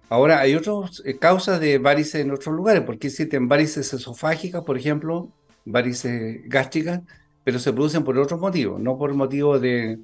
[0.08, 4.76] Ahora, hay otras eh, causas de varices en otros lugares, porque existen varices esofágicas, por
[4.76, 5.28] ejemplo,
[5.64, 7.00] varices gástricas,
[7.44, 9.98] pero se producen por otros motivos, no por motivo de,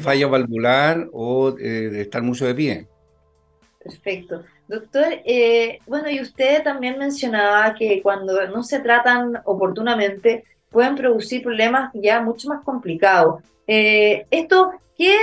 [0.00, 2.86] falla valvular o eh, de estar mucho de pie.
[3.82, 4.44] Perfecto.
[4.68, 11.42] Doctor, eh, bueno, y usted también mencionaba que cuando no se tratan oportunamente pueden producir
[11.42, 13.42] problemas ya mucho más complicados.
[13.66, 15.16] Eh, esto, ¿qué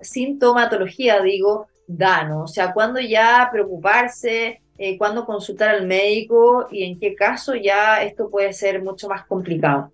[0.00, 2.42] sintomatología, digo, da, no?
[2.42, 4.60] O sea, ¿cuándo ya preocuparse?
[4.78, 6.68] Eh, ¿Cuándo consultar al médico?
[6.70, 9.90] ¿Y en qué caso ya esto puede ser mucho más complicado?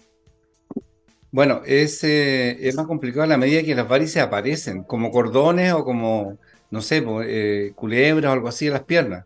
[1.31, 5.83] Bueno, es, es más complicado a la medida que las varices aparecen, como cordones o
[5.83, 6.39] como
[6.75, 9.25] no sé, eh, culebras o algo así en las piernas.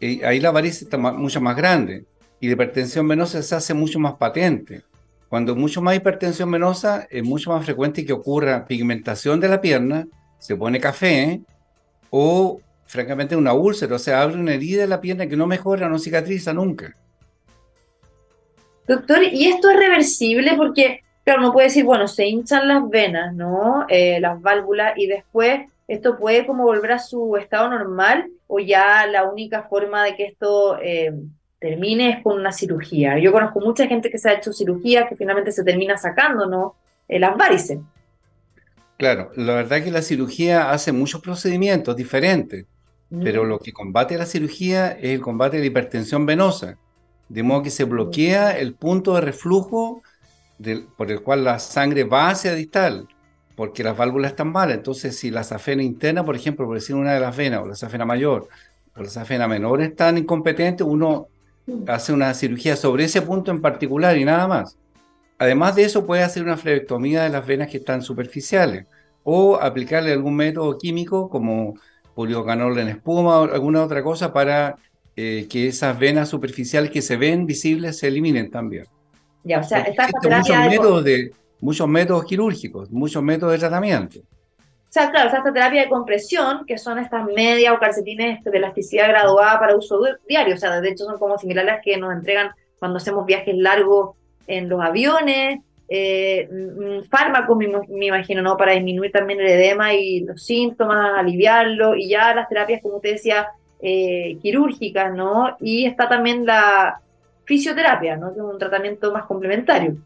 [0.00, 2.06] Y ahí la varice está mucho más grande
[2.40, 4.82] y la hipertensión venosa se hace mucho más patente.
[5.28, 10.08] Cuando mucho más hipertensión venosa es mucho más frecuente que ocurra pigmentación de la pierna,
[10.38, 11.42] se pone café
[12.10, 15.88] o francamente una úlcera, o sea, abre una herida en la pierna que no mejora,
[15.88, 16.94] no cicatriza nunca.
[18.86, 20.54] Doctor, ¿y esto es reversible?
[20.56, 23.84] Porque, claro, uno puede decir, bueno, se hinchan las venas, ¿no?
[23.88, 29.06] Eh, las válvulas y después ¿Esto puede como volver a su estado normal o ya
[29.06, 31.12] la única forma de que esto eh,
[31.60, 33.18] termine es con una cirugía?
[33.18, 36.74] Yo conozco mucha gente que se ha hecho cirugía que finalmente se termina sacando, ¿no?
[37.08, 37.78] Eh, las varices.
[38.98, 42.64] Claro, la verdad es que la cirugía hace muchos procedimientos diferentes,
[43.10, 46.78] pero lo que combate la cirugía es el combate de la hipertensión venosa,
[47.28, 50.02] de modo que se bloquea el punto de reflujo
[50.96, 53.06] por el cual la sangre va hacia distal
[53.56, 54.70] porque las válvulas están mal.
[54.70, 57.74] Entonces, si la safena interna, por ejemplo, por decir una de las venas, o la
[57.74, 58.48] safena mayor,
[58.94, 61.28] o la safena menor están incompetentes, uno
[61.88, 64.76] hace una cirugía sobre ese punto en particular y nada más.
[65.38, 68.86] Además de eso, puede hacer una flebectomía de las venas que están superficiales
[69.22, 71.74] o aplicarle algún método químico como
[72.14, 74.76] poliocanol en espuma o alguna otra cosa para
[75.16, 78.86] eh, que esas venas superficiales que se ven visibles se eliminen también.
[79.44, 84.20] Ya, o sea, esta muchos métodos de, muchos métodos quirúrgicos, muchos métodos de tratamiento.
[84.20, 89.08] O sea, claro, esta terapia de compresión, que son estas medias o calcetines de elasticidad
[89.08, 92.12] graduada para uso diario, o sea, de hecho son como similares a las que nos
[92.12, 96.48] entregan cuando hacemos viajes largos en los aviones, eh,
[97.08, 98.56] fármacos, me, imagino, ¿no?
[98.56, 103.12] Para disminuir también el edema y los síntomas, aliviarlo, y ya las terapias, como usted
[103.12, 103.48] decía,
[103.80, 105.56] eh, quirúrgicas, ¿no?
[105.60, 107.00] Y está también la
[107.44, 108.34] fisioterapia, ¿no?
[108.34, 109.96] Que es un tratamiento más complementario.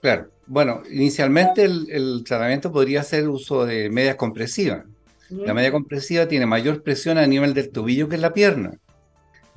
[0.00, 0.28] Claro.
[0.46, 4.84] Bueno, inicialmente el, tratamiento podría ser uso de medias compresivas.
[5.28, 8.72] La media compresiva tiene mayor presión a nivel del tobillo que en la pierna.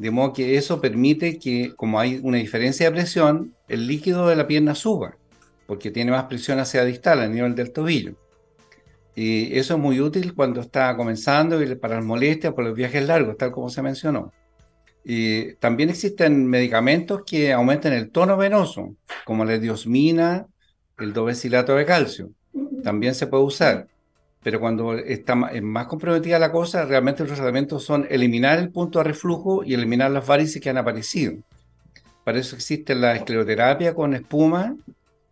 [0.03, 4.35] De modo que eso permite que, como hay una diferencia de presión, el líquido de
[4.35, 5.15] la pierna suba,
[5.65, 8.15] porque tiene más presión hacia distal, a nivel del tobillo.
[9.15, 13.07] Y eso es muy útil cuando está comenzando y para las molestias, por los viajes
[13.07, 14.33] largos, tal como se mencionó.
[15.05, 20.47] Y también existen medicamentos que aumentan el tono venoso, como la diosmina,
[20.99, 22.29] el dobecilato de calcio.
[22.83, 23.87] También se puede usar.
[24.43, 29.05] Pero cuando está más comprometida la cosa, realmente los tratamientos son eliminar el punto de
[29.05, 31.35] reflujo y eliminar las varices que han aparecido.
[32.23, 34.75] Para eso existe la escleroterapia con espuma,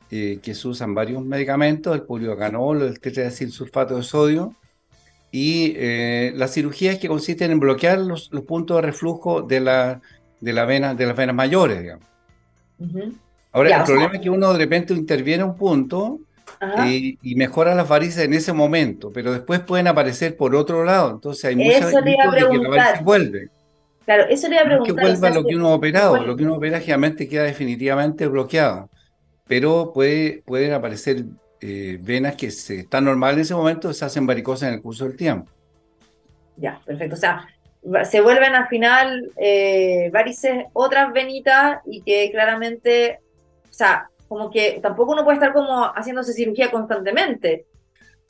[0.09, 4.55] eh, que se usan varios medicamentos, el poliocanol, el sulfato de sodio,
[5.31, 10.01] y eh, las cirugías que consisten en bloquear los, puntos de reflujo de, la,
[10.41, 12.05] de, la vena, de las venas mayores, digamos.
[13.53, 16.19] Ahora, el problema es que uno de repente interviene un punto
[16.85, 21.45] y, mejora las varices en ese momento, pero después pueden aparecer por otro lado, entonces
[21.45, 23.03] hay muchas Eso te iba a preguntar.
[23.03, 23.49] vuelve.
[24.05, 25.05] Claro, eso le iba a No que preguntar.
[25.05, 28.27] o vuelva sea, lo que uno ha operado, lo que uno opera generalmente queda definitivamente
[28.27, 28.89] bloqueado,
[29.47, 31.25] pero puede, pueden aparecer
[31.59, 35.05] eh, venas que se, están normales en ese momento, se hacen varicosas en el curso
[35.05, 35.51] del tiempo.
[36.57, 37.15] Ya, perfecto.
[37.15, 37.47] O sea,
[38.03, 43.19] se vuelven al final eh, varices otras venitas y que claramente,
[43.69, 47.65] o sea, como que tampoco uno puede estar como haciéndose cirugía constantemente.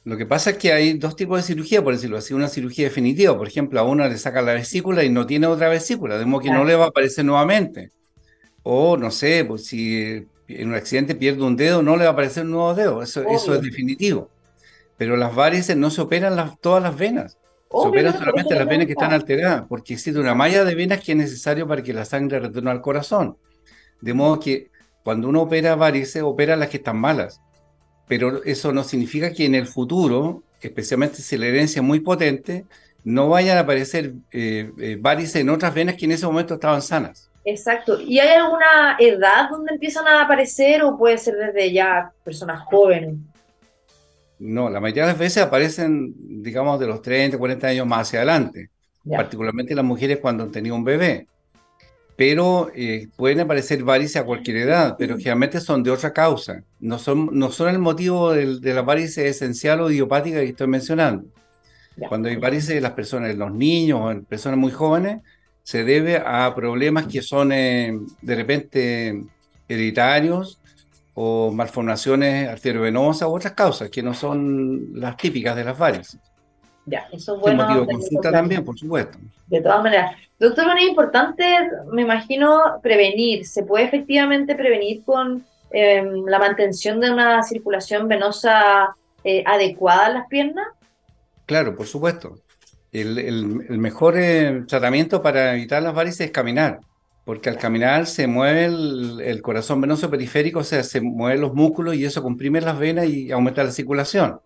[0.03, 2.85] Lo que pasa es que hay dos tipos de cirugía, por decirlo así, una cirugía
[2.85, 6.25] definitiva, por ejemplo, a uno le saca la vesícula y no tiene otra vesícula, de
[6.25, 7.91] modo que no le va a aparecer nuevamente.
[8.63, 12.13] O no sé, pues si en un accidente pierde un dedo, no le va a
[12.13, 14.31] aparecer un nuevo dedo, eso, eso es definitivo.
[14.97, 17.37] Pero las varices no se operan las, todas las venas.
[17.69, 21.11] Se operan solamente las venas que están alteradas, porque existe una malla de venas que
[21.11, 23.37] es necesario para que la sangre retorne al corazón.
[24.01, 24.70] De modo que
[25.03, 27.41] cuando uno opera varices, opera las que están malas.
[28.07, 32.65] Pero eso no significa que en el futuro, especialmente si la herencia es muy potente,
[33.03, 36.81] no vayan a aparecer eh, eh, varices en otras venas que en ese momento estaban
[36.81, 37.29] sanas.
[37.43, 37.99] Exacto.
[37.99, 43.15] ¿Y hay alguna edad donde empiezan a aparecer o puede ser desde ya personas jóvenes?
[44.37, 48.19] No, la mayoría de las veces aparecen, digamos, de los 30, 40 años más hacia
[48.19, 48.69] adelante.
[49.03, 49.17] Ya.
[49.17, 51.27] particularmente las mujeres cuando han tenido un bebé.
[52.21, 56.61] Pero eh, pueden aparecer varices a cualquier edad, pero generalmente son de otra causa.
[56.79, 60.67] No son, no son el motivo del- de, la varices esencial o idiopática que estoy
[60.67, 61.25] mencionando.
[61.97, 62.07] Ya.
[62.07, 65.23] Cuando hay varices en las personas, en los niños o en personas muy jóvenes,
[65.63, 69.23] se debe a problemas que son eh, de repente
[69.67, 70.59] hereditarios
[71.15, 76.19] o malformaciones arteriovenosas u otras causas que no son las típicas de las varices.
[76.85, 77.63] Ya, eso es bueno.
[77.63, 79.17] motivo consulta también, por supuesto.
[79.47, 80.15] De todas maneras.
[80.39, 81.45] Doctor, bueno, es importante,
[81.91, 83.45] me imagino, prevenir.
[83.45, 90.13] ¿Se puede efectivamente prevenir con eh, la mantención de una circulación venosa eh, adecuada en
[90.15, 90.67] las piernas?
[91.45, 92.39] Claro, por supuesto.
[92.91, 96.79] El, el- el mejor eh, tratamiento para evitar las varices es caminar,
[97.23, 101.53] porque al caminar se mueve el, el corazón venoso periférico, o sea, se mueven los
[101.53, 104.39] músculos y eso comprime las venas y aumenta la circulación.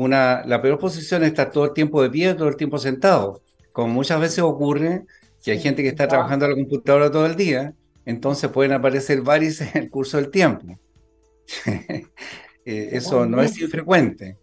[0.00, 3.42] Una, la peor posición es estar todo el tiempo de pie, todo el tiempo sentado,
[3.72, 5.02] como muchas veces ocurre
[5.42, 7.72] que hay gente que está trabajando a la computadora todo el día,
[8.04, 10.66] entonces pueden aparecer varices en el curso del tiempo.
[12.70, 14.36] Eh, eso no es infrecuente.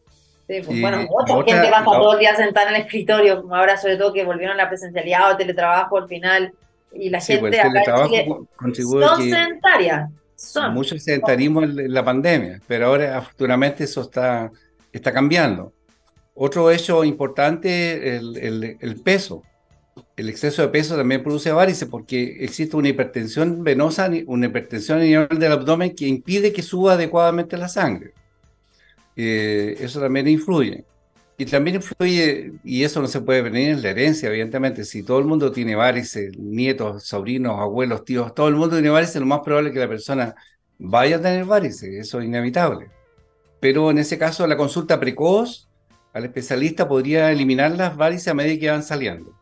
[0.48, 3.54] Sí, pues, bueno, mucha otra- gente pasa todo el día sentada en el escritorio, como
[3.56, 6.52] ahora sobre todo que volvieron a la presencialidad o el teletrabajo al final,
[6.92, 8.10] y la Sí, pues gente el acá en
[8.74, 10.74] Chile son sedentarias, son.
[10.74, 14.50] mucho sedentarismo en en la pandemia, pero ahora afortunadamente eso está,
[14.98, 15.74] está cambiando.
[16.34, 19.44] Otro hecho importante el, el- peso.
[20.18, 25.04] El exceso de peso también produce varices porque existe una hipertensión venosa, una hipertensión a
[25.04, 28.12] nivel del abdomen que impide que suba adecuadamente la sangre.
[29.16, 30.84] Eh, eso también influye.
[31.38, 34.86] Y también influye, y eso no se puede prevenir en la herencia, evidentemente.
[34.86, 39.18] Si todo el mundo tiene varices, nietos, sobrinos, abuelos, tíos, todo el mundo tiene varices,
[39.18, 40.36] lo más probable es que la persona
[40.78, 42.88] vaya a tener varices, eso es inevitable.
[43.66, 45.68] Pero en ese caso, la consulta precoz
[46.14, 49.34] al especialista podría eliminar las varices a medida que van saliendo.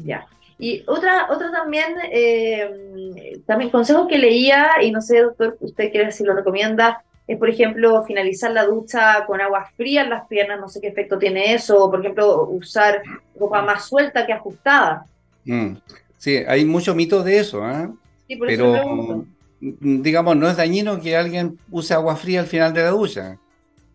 [0.00, 0.26] Ya.
[0.58, 6.10] Y otra, otra también, eh, también consejo que leía, y no sé, doctor, usted quiere
[6.10, 10.58] si lo recomienda, es por ejemplo finalizar la ducha con agua fría en las piernas,
[10.58, 13.02] no sé qué efecto tiene eso, o por ejemplo usar
[13.38, 15.04] ropa más suelta que ajustada.
[15.44, 15.76] Mm.
[16.18, 17.88] Sí, hay mucho mito de eso, ¿ah?
[18.26, 19.26] Sí, por eso pero pregunto.
[19.60, 23.38] mm, digamos, no es dañino que alguien use agua fría al final de la ducha.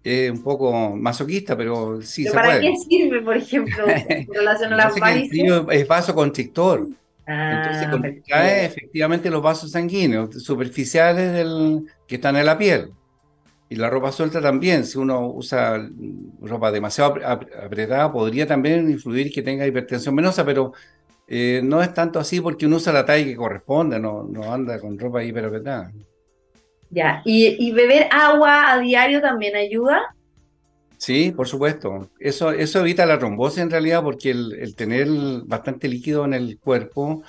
[0.06, 2.62] Es un poco masoquista, pero sí ¿Pero se para puede.
[2.62, 5.40] qué sirve, por ejemplo, en relación a las varices?
[5.72, 6.88] es vasoconstrictor.
[7.28, 12.92] Ah, Entonces contrae efectivamente los vasos sanguíneos superficiales del, que están en la piel.
[13.68, 15.90] Y la ropa suelta también, si uno usa
[16.40, 20.74] ropa demasiado ap- ap- apretada, podría también influir que tenga hipertensión venosa, pero
[21.28, 24.80] eh, no es tanto así porque uno usa la talla que corresponde, no, no anda
[24.80, 25.92] con ropa hiperapretada.
[26.96, 30.16] Ya, ¿Y, y beber agua a diario también ayuda?
[30.98, 32.10] Sí, por supuesto.
[32.22, 35.10] Eso, eso evita la trombosis en realidad porque el, el tener
[35.44, 37.22] bastante líquido en el cuerpo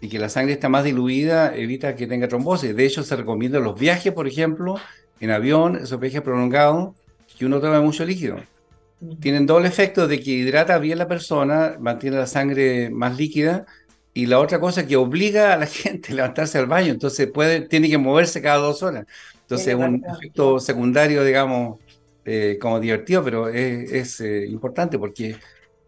[0.00, 2.74] y que la sangre está más diluida evita que tenga trombosis.
[2.74, 4.76] De hecho, se recomienda en los viajes, por ejemplo,
[5.20, 6.94] en avión, esos viajes prolongados,
[7.38, 8.38] que uno tome mucho líquido.
[9.20, 13.66] Tienen doble efecto de que hidrata bien la persona, mantiene la sangre más líquida
[14.12, 16.92] y la otra cosa que obliga a la gente a levantarse al baño.
[16.92, 19.06] Entonces puede, tiene que moverse cada dos horas.
[19.42, 21.80] Entonces un efecto secundario, digamos,
[22.24, 25.36] eh, como divertido, pero es, es, eh, importante porque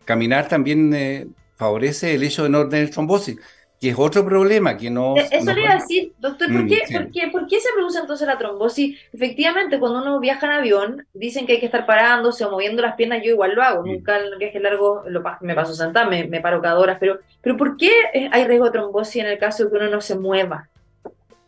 [0.04, 3.36] caminar también eh, favorece el hecho de no tener trombosis.
[3.82, 5.16] Que es otro problema que no...
[5.16, 6.94] Eh, Eso no- le iba a decir, doctor, ¿por Mm, qué, sí.
[6.94, 8.96] por, qué, por qué se produce entonces la trombosis?
[9.12, 12.94] Efectivamente, cuando uno viaja en avión, dicen que hay que estar parándose o moviendo las
[12.94, 13.86] piernas, yo igual lo hago, Mm.
[13.88, 17.18] nunca en el viaje largo lo, me paso sentada, me, me paro cada hora, pero,
[17.42, 20.00] pero ¿por qué eh, hay riesgo de trombosis en el caso de que uno no
[20.00, 20.68] se mueva?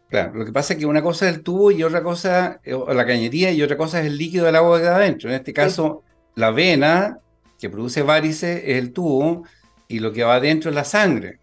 [0.09, 2.75] Claro, lo que pasa es que una cosa es el tubo y otra cosa, eh,
[2.75, 5.29] o la cañería, y otra cosa es el líquido del agua que queda adentro.
[5.31, 6.03] En este caso,
[6.35, 7.19] la vena
[7.61, 9.45] que produce varices es el tubo
[9.87, 11.39] y lo que va adentro es la sangre.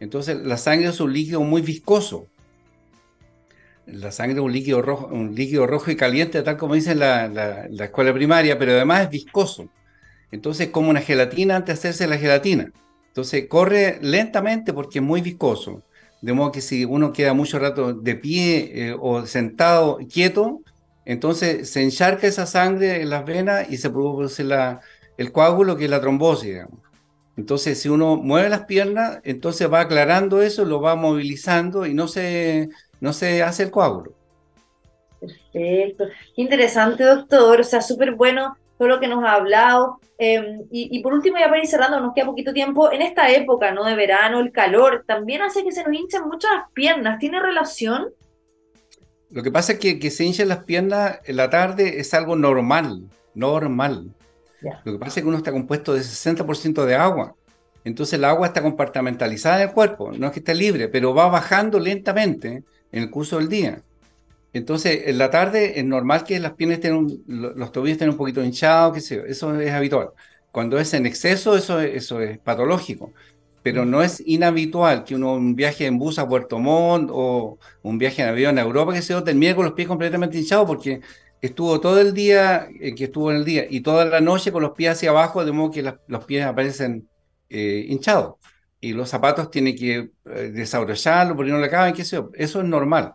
[0.00, 2.30] Entonces, la sangre es un líquido muy viscoso.
[3.86, 7.28] La sangre es un líquido rojo, un líquido rojo y caliente, tal como dice la,
[7.28, 9.72] la- la escuela primaria, pero además es viscoso.
[10.32, 12.72] Entonces, es como una gelatina antes de hacerse la gelatina.
[13.08, 15.84] Entonces, corre lentamente porque es muy viscoso.
[16.22, 20.62] De modo que si uno queda mucho rato de pie eh, o sentado quieto,
[21.04, 24.80] entonces se encharca esa sangre en las venas y se produce la,
[25.16, 26.50] el coágulo, que es la trombosis.
[26.50, 26.80] digamos.
[27.38, 32.08] Entonces, si uno mueve las piernas, entonces va aclarando eso, lo va movilizando y no
[32.08, 32.68] se,
[33.00, 34.12] no se hace el coágulo.
[35.20, 36.06] Perfecto.
[36.34, 37.60] Qué interesante, doctor.
[37.60, 40.00] O sea, súper bueno todo lo que nos ha hablado.
[40.18, 42.90] Eh, y, y por último, ya para ir cerrando, nos queda poquito tiempo.
[42.90, 43.84] En esta época, ¿no?
[43.84, 47.20] De verano, el calor también hace que se nos hinchen mucho las piernas.
[47.20, 48.08] ¿Tiene relación?
[49.30, 52.34] Lo que pasa es que, que se hinchan las piernas en la tarde es algo
[52.34, 54.10] normal, normal.
[54.84, 57.36] Lo que pasa es que uno está compuesto de 60% de agua.
[57.84, 61.28] Entonces el agua está compartimentalizada en el cuerpo, no es que esté libre, pero va
[61.28, 63.84] bajando lentamente en el curso del día.
[64.52, 68.10] Entonces en la tarde es normal que las piernas estén, un- lo- los tobillos estén
[68.10, 70.10] un poquito hinchados, qué sé yo, eso es habitual.
[70.50, 73.12] Cuando es en exceso, eso, es- eso es patológico.
[73.62, 77.98] Pero no es inhabitual que uno un viaje en bus a Puerto Montt o un
[77.98, 81.00] viaje en avión a Europa, que se yo, termine con los pies completamente hinchados porque
[81.40, 84.62] estuvo todo el día, eh, que estuvo en el día, y toda la noche con
[84.62, 87.08] los pies hacia abajo, de modo que las- los pies aparecen
[87.50, 88.34] eh, hinchados.
[88.80, 92.30] Y los zapatos tienen que eh, desabrocharlo porque no le caben, qué sé yo.
[92.34, 93.14] Eso es normal.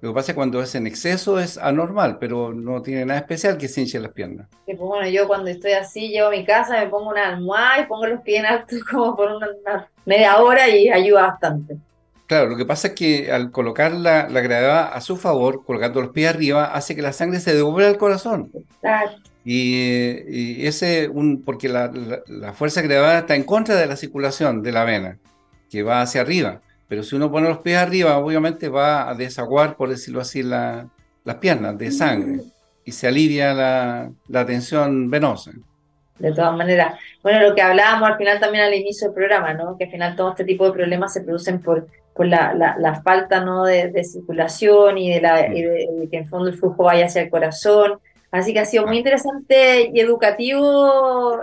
[0.00, 3.20] Lo que pasa es que cuando es en exceso es anormal, pero no tiene nada
[3.20, 4.48] especial que se hinchen las piernas.
[4.66, 7.80] Que, pues, bueno, yo cuando estoy así, llego a mi casa, me pongo una almohada
[7.82, 11.76] y pongo los pies en alto como por una, una media hora y ayuda bastante.
[12.30, 16.00] Claro, lo que pasa es que al colocar la, la gravedad a su favor, colocando
[16.00, 18.52] los pies arriba, hace que la sangre se devuelva al corazón.
[18.84, 19.02] Ah,
[19.44, 23.96] Y, y ese, un, porque la, la- la fuerza gravedad está en contra de la
[23.96, 25.18] circulación de la vena,
[25.68, 26.60] que va hacia arriba.
[26.86, 30.86] Pero si uno pone los pies arriba, obviamente va a desaguar, por decirlo así, la-
[31.24, 32.42] las piernas de sangre
[32.84, 35.50] y se alivia la, la tensión venosa.
[36.20, 39.76] De todas maneras, bueno, lo que hablábamos al final también al inicio del programa, ¿no?
[39.76, 43.00] Que al final todo este tipo de problemas se producen por, por la, la, la
[43.02, 43.64] falta, ¿no?
[43.64, 47.06] de, de circulación y de, la, y de, de que en fondo el flujo vaya
[47.06, 47.98] hacia el corazón.
[48.30, 51.40] Así que ha sido muy interesante y educativo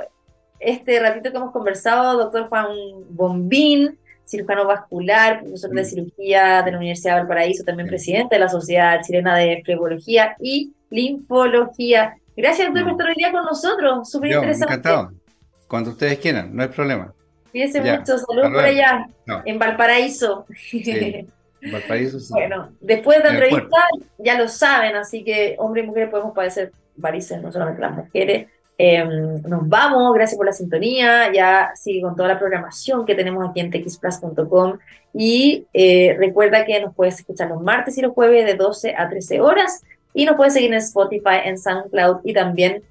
[0.60, 2.68] este ratito que hemos conversado, doctor Juan
[3.10, 8.50] Bombín, cirujano vascular, profesor de cirugía de la Universidad de Valparaíso, también presidente de la
[8.50, 12.16] Sociedad Chilena de Flebología y Linfología.
[12.36, 14.10] Gracias, doctor, por estar hoy día con nosotros.
[14.10, 14.74] Súper interesante.
[14.74, 15.12] encantado.
[15.68, 17.14] Cuando ustedes quieran, no hay problema.
[17.52, 18.18] Cuídense Ya, mucho.
[18.18, 20.46] Saludos por allá, No, en Valparaíso.
[20.56, 21.72] Sí.
[21.72, 22.34] Valparaíso, sí.
[22.34, 23.78] Bueno, después de la entrevista
[24.20, 28.48] ya lo saben, así que hombres y mujeres podemos padecer varices, no solamente las mujeres.
[28.80, 33.50] Eh, nos vamos, gracias por la sintonía, ya sigue con toda la programación que tenemos
[33.50, 34.78] aquí en texplus.com
[35.16, 39.10] y eh, recuerda que nos puedes escuchar los martes y los jueves de 12 a
[39.10, 39.82] 13 horas
[40.14, 42.84] y nos puedes seguir en Spotify, en SoundCloud y también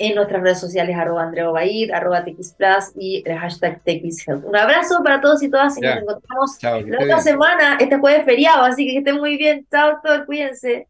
[0.00, 4.44] en nuestras redes sociales, arroba Andreo Baid, arroba TXPlus y el hashtag TXHealth.
[4.44, 5.96] Un abrazo para todos y todas y Ya.
[5.96, 7.20] nos encontramos Chao, la otra bien.
[7.20, 9.66] semana, este jueves feriado, así que que estén muy bien.
[9.70, 10.88] Chao, doctor, cuídense.